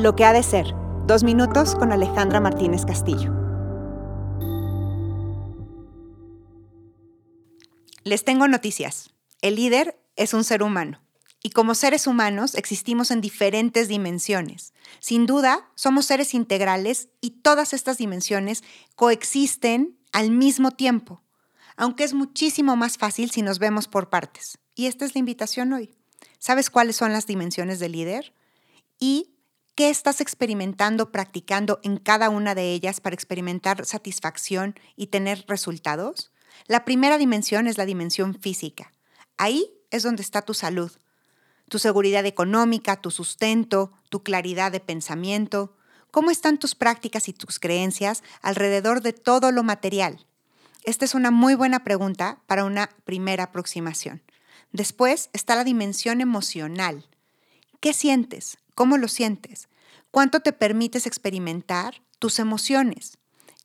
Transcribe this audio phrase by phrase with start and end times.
[0.00, 0.64] Lo que ha de ser.
[1.06, 3.34] Dos minutos con Alejandra Martínez Castillo.
[8.02, 9.10] Les tengo noticias.
[9.42, 11.02] El líder es un ser humano.
[11.42, 14.72] Y como seres humanos existimos en diferentes dimensiones.
[15.00, 18.64] Sin duda, somos seres integrales y todas estas dimensiones
[18.96, 21.20] coexisten al mismo tiempo,
[21.76, 24.56] aunque es muchísimo más fácil si nos vemos por partes.
[24.74, 25.94] Y esta es la invitación hoy.
[26.38, 28.32] ¿Sabes cuáles son las dimensiones del líder?
[28.98, 29.34] Y
[29.80, 36.32] ¿Qué estás experimentando, practicando en cada una de ellas para experimentar satisfacción y tener resultados?
[36.66, 38.92] La primera dimensión es la dimensión física.
[39.38, 40.92] Ahí es donde está tu salud,
[41.70, 45.74] tu seguridad económica, tu sustento, tu claridad de pensamiento.
[46.10, 50.26] ¿Cómo están tus prácticas y tus creencias alrededor de todo lo material?
[50.84, 54.20] Esta es una muy buena pregunta para una primera aproximación.
[54.72, 57.06] Después está la dimensión emocional.
[57.80, 58.58] ¿Qué sientes?
[58.74, 59.70] ¿Cómo lo sientes?
[60.10, 63.16] ¿Cuánto te permites experimentar tus emociones?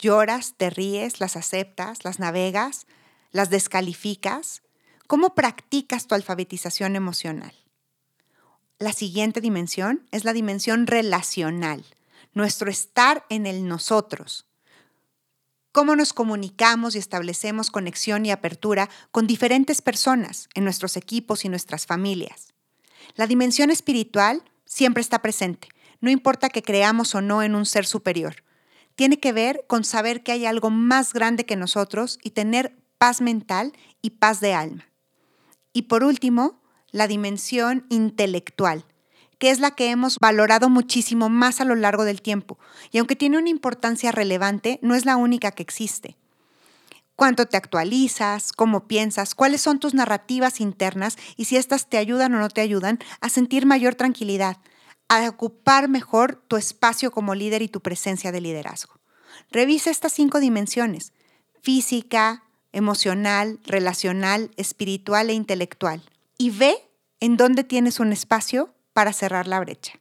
[0.00, 2.88] ¿Lloras, te ríes, las aceptas, las navegas,
[3.30, 4.62] las descalificas?
[5.06, 7.54] ¿Cómo practicas tu alfabetización emocional?
[8.80, 11.84] La siguiente dimensión es la dimensión relacional,
[12.34, 14.46] nuestro estar en el nosotros.
[15.70, 21.48] Cómo nos comunicamos y establecemos conexión y apertura con diferentes personas en nuestros equipos y
[21.48, 22.54] nuestras familias.
[23.14, 25.68] La dimensión espiritual siempre está presente,
[26.00, 28.36] no importa que creamos o no en un ser superior.
[28.94, 33.20] Tiene que ver con saber que hay algo más grande que nosotros y tener paz
[33.20, 33.72] mental
[34.02, 34.86] y paz de alma.
[35.72, 38.84] Y por último, la dimensión intelectual,
[39.38, 42.58] que es la que hemos valorado muchísimo más a lo largo del tiempo.
[42.90, 46.16] Y aunque tiene una importancia relevante, no es la única que existe.
[47.20, 52.32] Cuánto te actualizas, cómo piensas, cuáles son tus narrativas internas y si éstas te ayudan
[52.32, 54.56] o no te ayudan a sentir mayor tranquilidad,
[55.10, 58.94] a ocupar mejor tu espacio como líder y tu presencia de liderazgo.
[59.50, 61.12] Revisa estas cinco dimensiones,
[61.60, 66.00] física, emocional, relacional, espiritual e intelectual,
[66.38, 66.74] y ve
[67.20, 70.00] en dónde tienes un espacio para cerrar la brecha.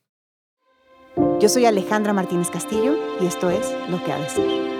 [1.41, 4.78] Yo soy Alejandra Martínez Castillo y esto es Lo que ha de ser.